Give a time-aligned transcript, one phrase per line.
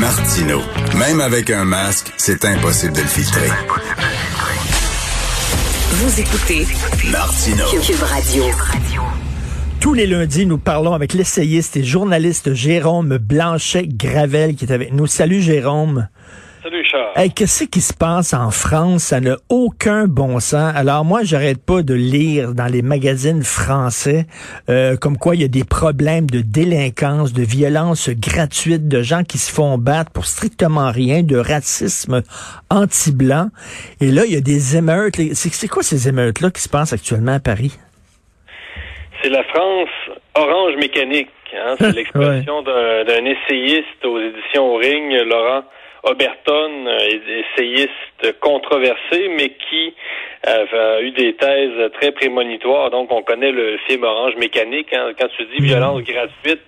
[0.00, 0.60] Martino.
[0.98, 3.48] Même avec un masque, c'est impossible de le filtrer.
[5.90, 6.66] Vous écoutez
[7.12, 7.64] Martino.
[7.82, 8.44] Cube Radio.
[9.78, 15.06] Tous les lundis, nous parlons avec l'essayiste et journaliste Jérôme Blanchet-Gravel qui est avec nous.
[15.06, 16.08] Salut Jérôme.
[17.16, 19.02] Hey, qu'est-ce qui se passe en France?
[19.02, 20.72] Ça n'a aucun bon sens.
[20.76, 24.26] Alors moi, j'arrête pas de lire dans les magazines français
[24.68, 29.24] euh, comme quoi il y a des problèmes de délinquance, de violence gratuite, de gens
[29.24, 32.22] qui se font battre pour strictement rien, de racisme
[32.70, 33.48] anti-blanc.
[34.00, 35.16] Et là, il y a des émeutes.
[35.34, 37.76] C'est quoi ces émeutes-là qui se passent actuellement à Paris?
[39.20, 39.88] C'est la France
[40.36, 41.28] orange mécanique.
[41.54, 41.74] Hein?
[41.80, 45.64] C'est l'expression d'un essayiste aux éditions Ring, Laurent
[46.02, 49.94] Oberton, euh, essayiste controversé, mais qui
[50.48, 52.90] euh, a eu des thèses très prémonitoires.
[52.90, 54.92] Donc, on connaît le film Orange mécanique.
[54.94, 55.12] hein.
[55.18, 56.62] Quand tu dis violence gratuite,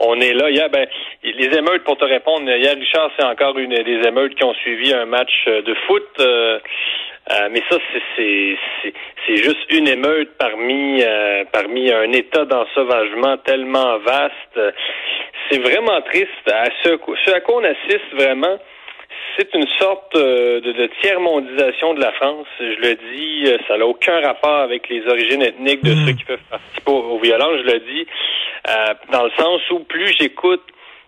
[0.00, 0.50] on est là.
[0.50, 0.86] Hier, ben,
[1.22, 4.92] les émeutes, pour te répondre, hier, Richard, c'est encore une des émeutes qui ont suivi
[4.94, 6.06] un match de foot.
[6.20, 6.58] euh,
[7.30, 7.76] euh, mais ça,
[8.16, 8.56] c'est-
[9.36, 14.74] juste une émeute parmi euh, parmi un état d'ensauvagement tellement vaste.
[15.50, 16.50] C'est vraiment triste.
[16.50, 18.58] À ce, ce à quoi on assiste vraiment,
[19.36, 22.46] c'est une sorte euh, de, de tiers-mondisation de la France.
[22.58, 26.06] Je le dis, euh, ça n'a aucun rapport avec les origines ethniques de Mm.
[26.06, 27.58] ceux qui peuvent participer aux, aux violences.
[27.64, 28.06] Je le dis
[28.68, 30.62] euh, dans le sens où plus j'écoute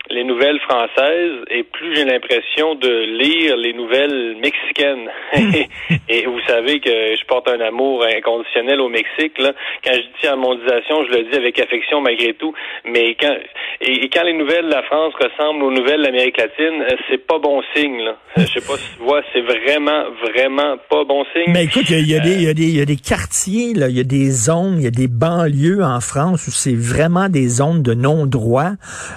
[0.09, 2.89] les nouvelles françaises et plus j'ai l'impression de
[3.23, 5.09] lire les nouvelles mexicaines.
[6.09, 9.39] et vous savez que je porte un amour inconditionnel au Mexique.
[9.39, 9.53] Là.
[9.85, 12.53] Quand je dis tiers-mondisation, je le dis avec affection malgré tout.
[12.85, 13.37] Mais quand
[13.83, 16.97] et, et quand les nouvelles de la France ressemblent aux nouvelles de l'Amérique latine, euh,
[17.09, 17.99] c'est pas bon signe.
[18.01, 18.17] Là.
[18.39, 21.53] Euh, Je sais pas si tu vois, c'est vraiment, vraiment pas bon signe.
[21.53, 24.31] Mais écoute, il y a, y des- y, y a quartiers, il y a des
[24.31, 28.73] zones, il y a des banlieues en France où c'est vraiment des zones de non-droit.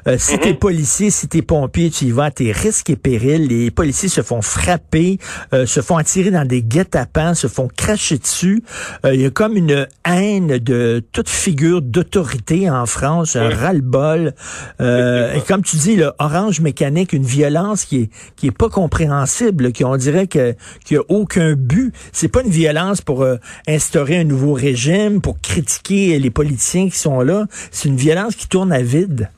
[0.08, 3.46] Euh, si t'es policier, si t'es pompier, tu y vas à tes risques et périls.
[3.48, 5.20] Les policiers se font frapper,
[5.54, 8.64] euh, se font attirer dans des guet-apens, se font cracher dessus.
[9.06, 13.54] Euh, il y a comme une haine de toute figure d'autorité en France, un Oui.
[13.54, 14.34] ras-le-bol.
[14.82, 18.70] Euh, et comme tu dis, le orange mécanique, une violence qui est qui est pas
[18.70, 21.94] compréhensible, qui on dirait que qu'il y a aucun but.
[22.14, 26.98] C'est pas une violence pour euh, instaurer un nouveau régime, pour critiquer les politiciens qui
[26.98, 27.46] sont là.
[27.70, 29.30] C'est une violence qui tourne à vide.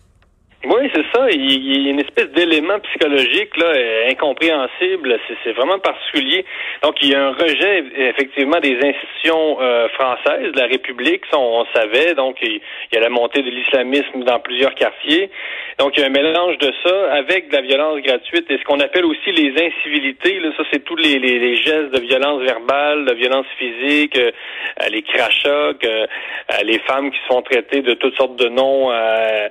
[0.68, 1.28] Oui, c'est ça.
[1.30, 5.20] Il, y a une espèce d'élément psychologique là, euh, incompréhensible.
[5.44, 6.44] C'est, vraiment particulier.
[6.82, 11.38] Donc, il y a un rejet effectivement des institutions euh, françaises, de la République, ça,
[11.38, 12.16] on, savait.
[12.16, 12.60] Donc, il,
[12.92, 15.30] y a la montée de l'islamisme dans plusieurs quartiers.
[15.78, 18.64] Donc, il y a un mélange de ça avec de la violence gratuite et ce
[18.64, 20.42] qu'on appelle aussi les incivilités.
[20.58, 24.32] Ça, c'est tous les, gestes de violence verbale, de violence physique, euh,
[24.90, 26.08] les crachats, euh,
[26.64, 29.50] les femmes qui sont traitées de toutes sortes de noms euh,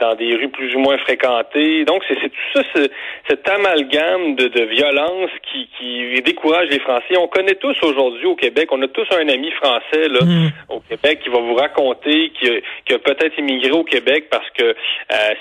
[0.00, 1.84] dans des rues plus ou moins fréquentées.
[1.84, 2.88] Donc, c'est, tout ça, ce-
[3.28, 7.16] cet amalgame de, de violence qui, qui décourage les Français.
[7.18, 10.48] On connaît tous aujourd'hui au Québec, on a tous un ami français là, Mm.
[10.70, 14.48] au Québec qui va vous raconter qui a, qui a peut-être immigré au Québec parce
[14.56, 14.74] que euh,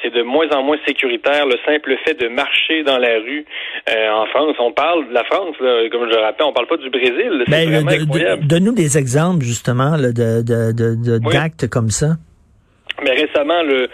[0.01, 3.45] c'est de moins en moins sécuritaire le simple fait de marcher dans la rue
[3.89, 4.55] euh, en France.
[4.59, 7.43] On parle de la France, là, comme je le rappelle, on parle pas du Brésil.
[7.47, 8.47] Ben, de- de-.
[8.47, 11.33] Donne-nous des exemples justement là, de Oui.
[11.33, 12.15] d'actes comme ça.
[13.03, 13.87] Mais récemment, le,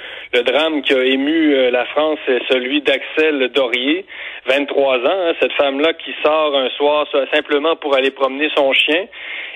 [0.43, 4.05] drame qui a ému euh, la France, c'est celui d'Axel Dorier,
[4.45, 8.71] 23 ans, hein, cette femme-là qui sort un soir so- simplement pour aller promener son
[8.71, 9.05] chien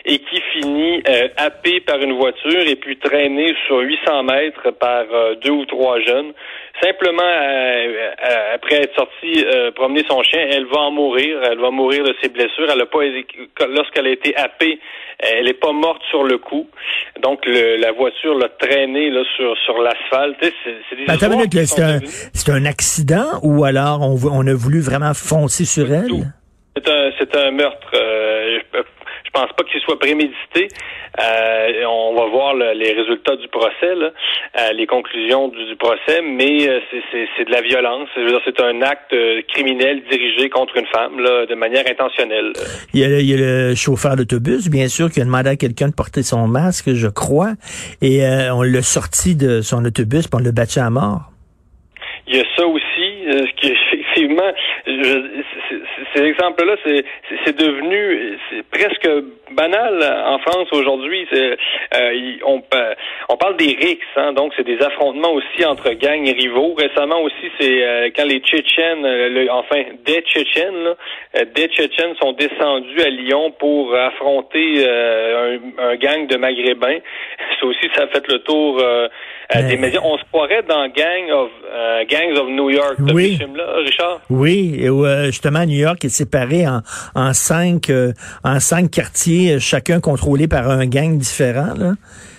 [0.06, 5.06] et qui finit euh, happée par une voiture et puis traînée sur 800 mètres par
[5.12, 6.34] euh, deux ou trois jeunes.
[6.82, 11.40] Simplement, euh, euh, après être sortie euh, promener son chien, elle va en mourir.
[11.44, 12.70] Elle va mourir de ses blessures.
[12.72, 13.00] Elle a pas,
[13.68, 14.80] lorsqu'elle a été happée,
[15.18, 16.68] elle n'est pas morte sur le coup.
[17.22, 20.38] Donc, le, la voiture l'a traînée là, sur, sur l'asphalte.
[20.42, 20.76] C'est,
[21.66, 22.00] c'est un,
[22.34, 26.32] c'est un accident ou alors on, on a voulu vraiment foncer sur elle?
[26.76, 27.92] C'est un, c'est un meurtre.
[27.96, 28.60] Euh,
[29.40, 30.68] pense pas qu'il soit prémédité.
[31.20, 34.10] Euh, on va voir le- les résultats du procès, là,
[34.60, 36.80] euh, les conclusions du, du procès, mais euh,
[37.38, 38.08] c'est, de la violence.
[38.16, 39.14] Je c'est un acte
[39.54, 42.54] criminel dirigé contre une femme là, de manière intentionnelle.
[42.94, 43.38] Il y, a, le- il y a
[43.70, 47.08] le chauffeur d'autobus, bien sûr, qui a demandé à quelqu'un de porter son masque, je
[47.08, 47.54] crois,
[48.02, 48.22] et
[48.54, 51.22] on l'a sorti de son autobus, on l'a battu à mort.
[52.30, 52.84] Il y a ça aussi,
[53.32, 54.77] ce qui effectivement, je-
[56.14, 56.76] ces exemples-là,
[57.46, 59.10] c'est devenu c'est presque
[59.52, 61.28] banal en France aujourd'hui.
[61.34, 61.56] Euh,
[62.46, 62.62] on,
[63.30, 66.74] on parle des rixes, hein, donc c'est des affrontements aussi entre gangs rivaux.
[66.78, 70.96] Récemment aussi, c'est euh, quand les Tchétchènes, euh, le- enfin des Tchétchènes, là,
[71.38, 77.00] euh, des Tchétchènes sont descendus à Lyon pour affronter euh, un, un gang de Maghrébins.
[77.60, 79.08] Ça aussi, ça a fait le tour euh,
[79.56, 79.64] Ouais.
[79.64, 80.02] des médias.
[80.04, 82.96] On se croirait dans Gang of euh, Gang Gangs of New York.
[83.14, 83.34] Oui.
[83.40, 84.20] ce film-là, Richard?
[84.30, 86.82] Oui, et euh, justement, New York est séparé en,
[87.16, 88.14] en cinq euh,
[88.44, 91.74] en cinq quartiers, euh, chacun contrôlé par un gang différent.
[91.78, 91.94] Là.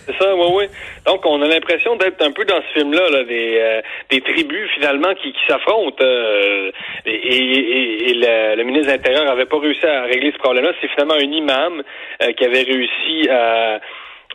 [0.07, 0.65] C'est ça, oui, oui.
[1.05, 3.81] Donc, on a l'impression d'être un peu dans ce film-là, là, des, euh,
[4.11, 6.03] des tribus finalement qui, qui s'affrontent.
[6.03, 6.71] euh,
[7.05, 10.73] et et, et le, le ministre de l'Intérieur avait pas réussi à régler ce problème-là.
[10.81, 11.83] C'est finalement un imam
[12.23, 13.81] euh, qui avait réussi à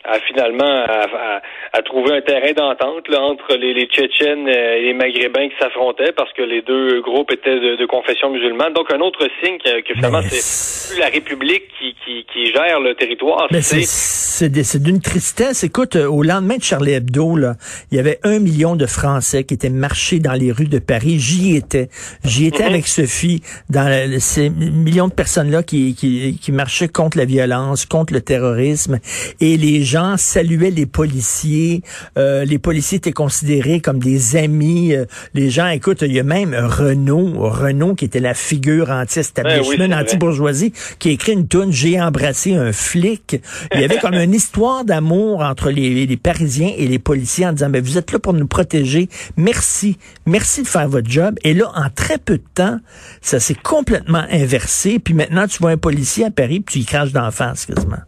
[0.05, 1.41] à finalement à, à-
[1.75, 5.55] à trouver un terrain d'entente là, entre les, les Tchétchènes euh, et les Maghrébins qui
[5.59, 8.73] s'affrontaient parce que les deux groupes étaient de, de confession musulmane.
[8.73, 12.79] Donc un autre signe que, que finalement c'est plus la République qui, qui, qui gère
[12.79, 13.47] le territoire.
[13.51, 15.63] Mais c'est c'est d'une tristesse.
[15.63, 17.53] Écoute, euh, au lendemain de Charlie Hebdo, là,
[17.91, 21.17] il y avait un million de Français qui étaient marchés dans les rues de Paris.
[21.19, 21.88] J'y étais.
[22.25, 22.69] J'y étais Mhm.
[22.69, 23.88] avec Sophie dans
[24.19, 29.00] ces millions de personnes-là qui, qui, qui marchaient contre la violence, contre le terrorisme.
[29.39, 31.84] Et les gens saluaient les policiers.
[32.18, 34.95] Euh, les policiers étaient considérés comme des amis.
[34.95, 35.06] Euh,
[35.36, 39.84] les gens, écoute, il y a même Renault, Renault qui était la figure anti-establishment, Ben
[39.84, 40.01] oui, vrai.
[40.01, 43.40] anti-bourgeoisie, qui a écrit une toune J'ai embrassé un flic.
[43.75, 47.54] Il y avait comme une histoire d'amour entre les, les Parisiens et les policiers en
[47.54, 49.10] disant ben, vous êtes là pour nous protéger.
[49.38, 49.98] Merci.
[50.25, 51.36] Merci de faire votre job.
[51.44, 52.80] Et là, en très peu de temps,
[53.22, 54.98] ça s'est complètement inversé.
[54.98, 58.01] Puis maintenant, tu vois un policier à Paris, puis tu y craches d'en face quasiment.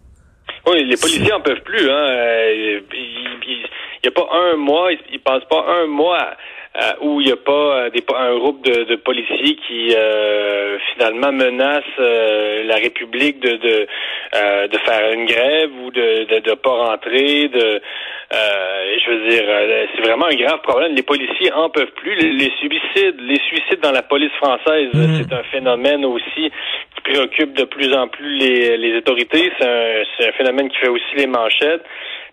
[0.67, 1.89] Oui, les policiers en peuvent plus.
[1.89, 2.07] Hein.
[2.09, 3.57] Euh, Il
[4.03, 6.31] n'y a pas un mois, ils ne passent pas un mois
[6.75, 7.51] euh, où il n'y a pas
[7.85, 13.51] euh, des, un groupe de, de policiers qui euh, finalement menacent euh, la République de
[13.55, 13.87] de,
[14.67, 17.47] de faire une grève ou de de, de pas rentrer.
[17.47, 17.81] De,
[18.33, 19.45] euh, je veux dire,
[19.95, 20.93] c'est vraiment un grave problème.
[20.95, 22.15] Les policiers en peuvent plus.
[22.15, 25.15] Les, les suicides, les suicides dans la police française, Mhm.
[25.21, 26.51] c'est un phénomène aussi
[27.05, 29.51] préoccupe de plus en plus les, les autorités.
[29.57, 31.85] C'est un, c'est un phénomène qui fait aussi les manchettes.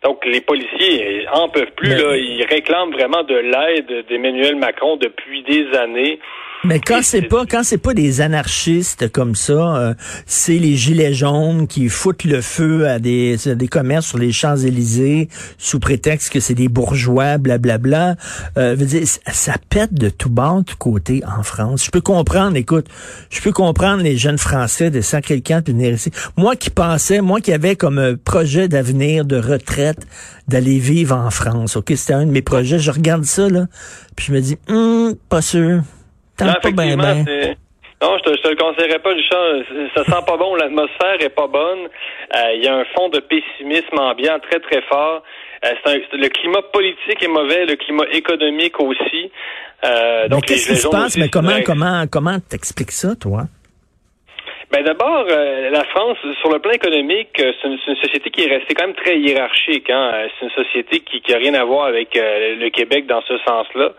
[0.02, 1.94] Donc, les policiers en peuvent plus.
[1.94, 6.18] Là, ils réclament vraiment de l'aide d'Emmanuel Macron depuis des années.
[6.64, 9.94] Mais quand c'est pas quand c'est pas des anarchistes comme ça, euh,
[10.26, 14.30] c'est les gilets jaunes qui foutent le feu à des, à des commerces sur les
[14.30, 15.28] Champs Élysées
[15.58, 18.14] sous prétexte que c'est des bourgeois, blablabla.
[18.58, 21.84] Euh, veut dire, ça, pète de tout bas, de tout côté en France.
[21.84, 22.86] Je peux comprendre, écoute,
[23.30, 26.12] je peux comprendre les jeunes Français de sacrer le camp de venir ici.
[26.36, 30.06] Moi qui pensais, moi qui avais comme euh, projet d'avenir de retraite
[30.46, 31.74] d'aller vivre en France.
[31.74, 32.78] Ok, c'était un de mes projets.
[32.78, 33.66] Je regarde ça là,
[34.14, 35.82] puis je me dis, hum, pas sûr.
[36.46, 37.56] Tente Non, pas ben, ben.
[38.02, 39.62] Non, je te, je te le conseillerais pas, Richard.
[39.94, 41.86] Ça sent pas bon, l'atmosphère est pas bonne.
[42.34, 45.22] Euh, Il y a un fond de pessimisme ambiant très, très fort.
[45.64, 49.30] Euh, un- le climat politique est mauvais, le climat économique aussi.
[49.84, 51.06] Euh, Mais donc qu'est-ce qui se passe?
[51.06, 53.42] aussi, Mais comment, comment, comment t'expliques ça, toi?
[54.72, 58.48] Ben d'abord, euh, la France, sur le plan économique, euh, c'est une, société qui est
[58.56, 59.90] restée quand même très hiérarchique.
[59.90, 60.12] Hein?
[60.14, 63.20] Euh, C'est une société qui, qui a rien à voir avec euh, le Québec dans
[63.20, 63.90] ce sens-là.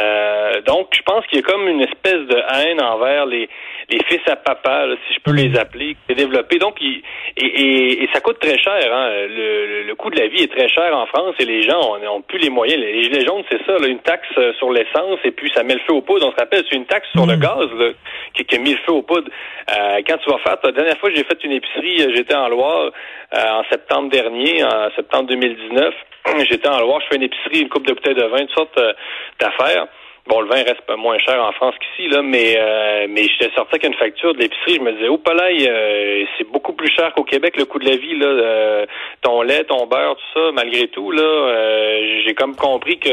[0.00, 3.48] Euh, donc, je pense qu'il y a comme une espèce de haine envers les,
[3.90, 6.58] les fils à papa, là, si je peux les appeler, qui est développée.
[6.58, 7.02] Donc, il-
[7.36, 8.94] et, et, et ça coûte très cher.
[8.94, 9.10] Hein?
[9.28, 11.98] Le, le- le coût de la vie est très cher en France et les gens
[11.98, 12.80] n'ont plus les moyens.
[12.80, 15.74] Les gilets jaunes, c'est ça, là, une taxe euh, sur l'essence et puis ça met
[15.74, 16.28] le feu aux poudres.
[16.28, 17.40] On se rappelle, c'est une taxe sur le Mm.
[17.40, 17.88] gaz là,
[18.34, 19.30] qui, qui a mis le feu aux poudres.
[19.76, 22.34] Euh, quand tu vas faire, la dernière fois que j'ai fait une épicerie, euh, j'étais
[22.34, 22.90] en Loire
[23.34, 25.94] euh, en septembre dernier, en septembre 2019.
[26.48, 28.78] J'étais en Loire, je fais une épicerie, une coupe de bouteilles de vin, toutes sortes
[28.78, 28.92] euh,
[29.40, 29.86] d'affaires.
[30.28, 33.52] Bon, le vin reste pas moins cher en France qu'ici, là, mais euh, mais j'étais
[33.56, 34.76] sorti avec une facture de l'épicerie.
[34.76, 37.86] Je me disais, oh, palais, euh, c'est beaucoup plus cher qu'au Québec, le coût de
[37.90, 38.86] la vie, là, euh,
[39.22, 43.08] ton lait, ton beurre, tout ça, malgré tout, là, euh, j'ai comme compris que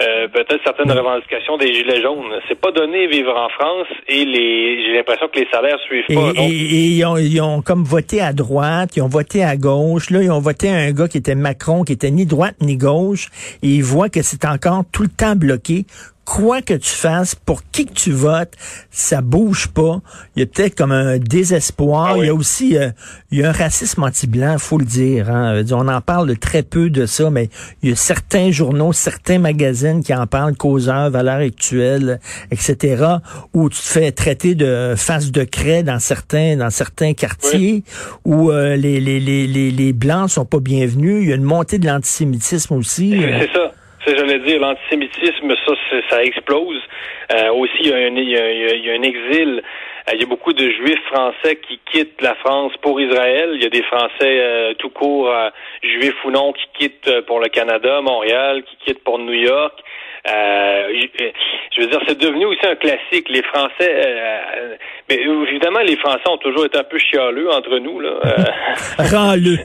[0.00, 4.84] euh, peut-être certaines revendications des gilets jaunes, c'est pas donné vivre en France et les
[4.84, 6.12] j'ai l'impression que les salaires suivent pas.
[6.14, 9.56] et- Donc, et ils, ont, ils ont comme voté à droite, ils ont voté à
[9.56, 10.10] gauche.
[10.10, 13.28] Là, ils ont voté un gars qui était Macron, qui était ni droite ni gauche.
[13.62, 15.84] Et ils voient que c'est encore tout le temps bloqué.
[16.36, 18.52] Quoi que tu fasses, pour qui que tu votes,
[18.92, 20.00] ça bouge pas.
[20.36, 22.10] Il y a peut-être comme un désespoir.
[22.10, 22.20] Ah oui.
[22.20, 22.90] Il y a aussi euh,
[23.32, 25.28] il y a un racisme anti-blanc, faut le dire.
[25.28, 25.64] Hein.
[25.72, 27.48] On en parle très peu de ça, mais
[27.82, 32.20] il y a certains journaux, certains magazines qui en parlent, Causeur, Valeurs Actuelles,
[32.52, 33.04] etc.,
[33.52, 37.82] où tu te fais traiter de face de craie dans certains dans certains quartiers,
[38.24, 41.24] où euh, les, les, les, les, les Blancs sont pas bienvenus.
[41.24, 43.16] Il y a une montée de l'antisémitisme aussi.
[43.20, 43.40] euh.
[43.40, 43.72] C'est ça.
[44.10, 45.72] C'est, j'allais dire, l'antisémitisme, ça,
[46.08, 46.80] ça explose.
[47.32, 48.94] Euh, aussi, il y, a un, il, y a, il y a- il y a
[48.94, 49.62] un exil.
[50.12, 53.50] Il y a beaucoup de Juifs français qui quittent la France pour Israël.
[53.54, 55.50] Il y a des Français euh, tout court, euh,
[55.82, 59.78] juifs ou non, qui quittent pour le Canada, Montréal, qui quittent pour New York.
[60.28, 60.88] Euh,
[61.76, 63.28] je, veux dire, c'est devenu aussi un classique.
[63.28, 63.72] Les Français,
[64.06, 64.74] euh,
[65.08, 68.00] mais évidemment, les Français ont toujours été un peu chialeux entre nous.
[68.00, 68.14] Là.
[68.98, 69.58] Rends-le.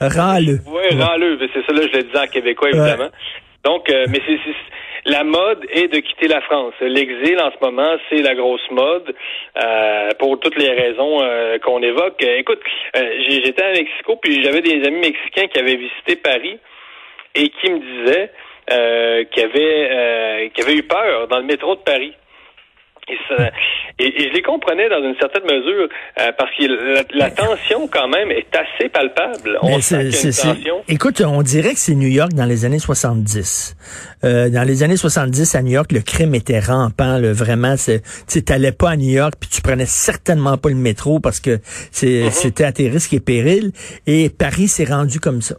[0.00, 0.58] Rends-le.
[0.66, 1.38] oui, rends-le.
[1.52, 3.10] C'est ça, là, je le disais en québécois, évidemment.
[3.64, 4.38] Donc, euh, mais c'est,
[5.04, 6.74] la mode est de quitter la France.
[6.80, 9.14] L'exil en ce moment, c'est la grosse mode
[9.56, 12.22] euh, pour toutes les raisons euh, qu'on évoque.
[12.22, 12.60] Écoute,
[12.94, 16.58] j'étais à Mexico, puis j'avais des amis mexicains qui avaient visité Paris
[17.34, 18.30] et qui me disaient
[18.72, 22.14] euh, qu'ils avaient, qui avaient eu peur dans le métro de Paris.
[23.08, 25.88] Et, et, je les comprenais dans une certaine mesure
[26.20, 29.58] euh, parce que la, tension quand même est assez palpable.
[29.62, 30.82] On sent tension.
[30.88, 33.76] Écoute, on dirait que c'est New York dans les années 70.
[34.24, 37.18] Euh, dans les années 70 à New York, le crime était rampant.
[37.18, 41.18] Là, vraiment, tu n'allais pas à New York puis tu prenais certainement pas le métro
[41.20, 42.30] parce que mm-hmm.
[42.30, 43.72] c'était à tes risques et périls.
[44.06, 45.56] Et Paris s'est rendu comme ça.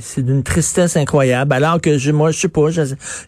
[0.00, 1.52] C'est d'une tristesse incroyable.
[1.52, 2.68] Alors que je, moi, je sais pas,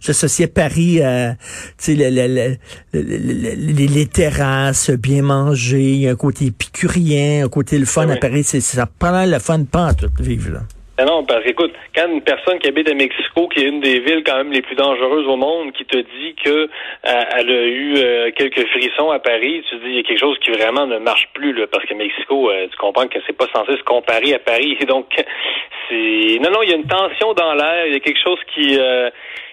[0.00, 1.34] j'associais Paris à,
[1.78, 2.58] tu sais,
[2.92, 8.44] les, terrasses, bien manger, un côté épicurien, un côté le fun ah à Paris.
[8.44, 10.62] C'est ça prend le fun pas tout vivre là.
[11.06, 14.22] Non, parce qu'écoute, quand une personne qui habite à Mexico, qui est une des villes
[14.24, 16.68] quand même les plus dangereuses au monde, qui te dit que euh,
[17.04, 20.20] elle a eu euh, quelques frissons à Paris, tu te dis il y a quelque
[20.20, 23.36] chose qui vraiment ne marche plus là, parce que Mexico, euh, tu comprends que c'est
[23.36, 24.76] pas censé se comparer à Paris.
[24.88, 25.06] Donc
[25.88, 28.38] c'est non non, il y a une tension dans l'air, il y a quelque chose
[28.54, 28.78] qui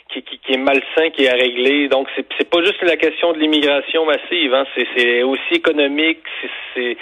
[0.09, 1.87] qui, qui, est malsain, qui est à régler.
[1.89, 4.65] Donc, c'est, c'est pas juste la question de l'immigration massive, hein.
[4.75, 6.19] c'est, c'est aussi économique,
[6.73, 6.97] c'est,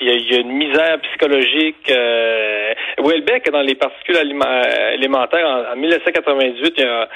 [0.00, 1.90] il y, a, une misère psychologique.
[1.90, 7.08] Euh, Welbeck, dans les particules alimentaires, en, 1998, il a,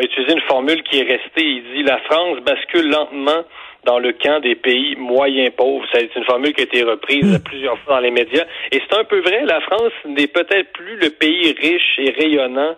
[0.00, 1.44] utilisé une formule qui est restée.
[1.44, 3.44] Il dit la France bascule lentement
[3.84, 5.86] dans le camp des pays moyens pauvres.
[5.92, 7.42] C'est une formule qui a été reprise hmm.
[7.44, 8.44] plusieurs fois dans les médias.
[8.72, 12.76] Et c'est un peu vrai, la France n'est peut-être plus le pays riche et rayonnant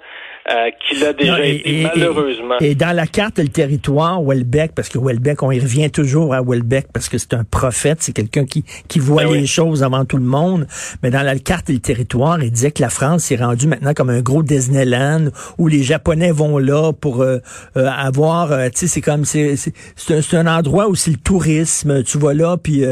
[0.51, 2.55] euh, qu'il a déjà été, malheureusement.
[2.61, 6.41] Et, dans la carte, le territoire, Welbeck, parce que Welbeck, on y revient toujours à
[6.41, 10.07] Welbeck parce que c'est un prophète, c'est quelqu'un qui, qui voit ben les choses avant
[10.07, 10.67] tout le monde.
[11.03, 14.09] Mais dans la carte, le territoire, il disait que la France est rendue maintenant comme
[14.09, 15.27] un gros Disneyland
[15.59, 17.41] où les Japonais vont là pour euh,
[17.77, 19.57] euh, avoir, tu sais, c'est comme, c'est
[19.97, 22.03] c'est un, un, endroit où c'est le tourisme.
[22.05, 22.85] Tu vois là, puis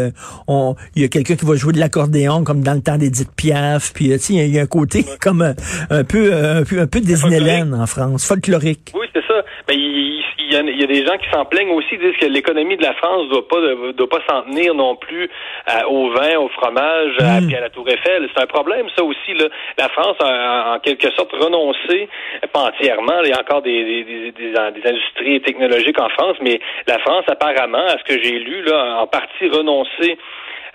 [0.46, 3.30] on il y a quelqu'un qui va jouer de l'accordéon comme dans le temps d'Edith
[3.34, 3.94] Piaf.
[3.94, 5.54] Puis tu sais, il y, a un côté comme
[5.88, 8.92] un, peu un peu un peu Disneyland en France, folklorique.
[8.94, 9.44] Oui, c'est ça.
[9.68, 12.94] Mais il, y a, des gens qui s'en plaignent aussi, disent que l'économie de la
[12.94, 13.56] France doit pas
[13.92, 17.54] doit pas s'en tenir non plus euh, au vin, au fromage, à, hmm.
[17.54, 18.28] à la Tour Eiffel.
[18.34, 19.34] C'est un problème, ça aussi.
[19.34, 19.46] Là.
[19.78, 22.08] La France a en, quelque sorte renoncé,
[22.52, 23.22] pas entièrement.
[23.24, 27.86] Il y a encore des, des, des, industries technologiques en France, mais la France, apparemment,
[27.86, 30.18] à ce que j'ai lu, là, en partie renoncé.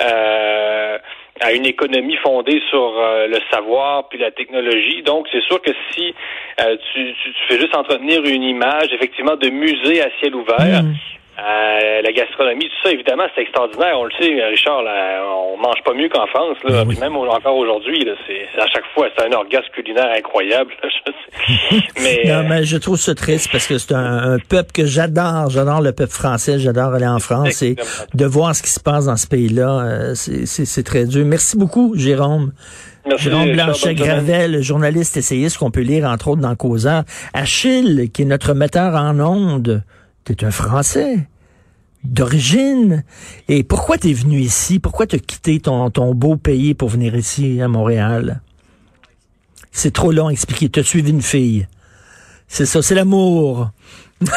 [0.01, 0.97] Euh,
[1.41, 5.01] à une économie fondée sur euh, le savoir puis la technologie.
[5.03, 6.13] Donc, c'est sûr que si
[6.62, 10.93] euh, tu, tu, fais juste entretenir une image, effectivement, de musée à ciel ouvert, mm.
[11.39, 13.97] Euh, la gastronomie, tout ça, évidemment, c'est extraordinaire.
[13.97, 16.57] On le sait, Richard, là, on mange pas mieux qu'en France.
[16.63, 16.83] Là.
[16.83, 20.71] Ben même encore aujourd'hui, c'est à chaque fois, c'est un orgasme culinaire incroyable.
[22.01, 25.50] mais, non, euh, mais je trouve ça triste parce que c'est un, peuple que j'adore.
[25.50, 26.59] J'adore le peuple français.
[26.59, 27.75] J'adore aller en France et
[28.13, 31.25] de voir ce qui se passe dans ce pays-là, euh, c'est très dur.
[31.25, 32.51] Merci beaucoup, Jérôme.
[33.05, 37.03] Merci, Jérôme Blanchet-Gravel, journaliste essayiste qu'on peut lire entre autres dans Causeur.
[37.33, 39.81] Achille, qui est notre metteur en ondes.
[40.23, 41.27] T'es un Français
[42.03, 43.03] d'origine.
[43.47, 44.79] Et pourquoi t'es venu ici?
[44.79, 48.41] Pourquoi t'as quitté ton, beau pays pour venir ici, à Montréal?
[49.71, 50.69] C'est trop long à expliquer.
[50.69, 51.67] T'as suivi une fille.
[52.47, 53.71] C'est ça, c'est l'amour.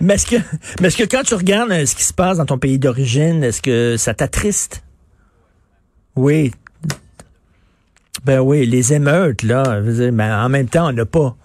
[0.00, 0.36] mais est-ce que,
[0.80, 3.44] mais est-ce que quand tu regardes euh, ce qui se passe dans ton pays d'origine,
[3.44, 4.82] est-ce que ça t'attriste?
[6.16, 6.52] Oui.
[8.24, 11.36] Ben oui, les émeutes, là, mais en même temps, on n'a pas,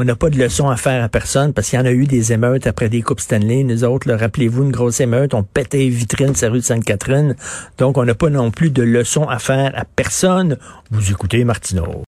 [0.00, 2.06] on n'a pas de leçon à faire à personne parce qu'il y en a eu
[2.06, 3.64] des émeutes après des Coupes Stanley.
[3.64, 7.36] Nous autres, rappelez-vous, une grosse émeute, on pétait les vitrines sur rue de Sainte-Catherine.
[7.76, 10.56] Donc, on n'a pas non plus de leçon à faire à personne.
[10.90, 11.96] Vous écoutez Martineau.